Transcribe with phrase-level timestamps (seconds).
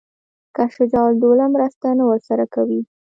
[0.55, 2.81] که شجاع الدوله مرسته نه ورسره کوي.